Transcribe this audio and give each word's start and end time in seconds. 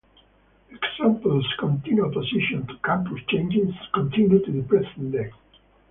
Examples 0.71 1.45
of 1.45 1.59
continued 1.59 2.03
opposition 2.07 2.65
to 2.65 2.75
campus 2.83 3.19
changes 3.29 3.71
continue 3.93 4.43
to 4.43 4.51
the 4.51 4.63
present 4.67 5.11
day. 5.11 5.31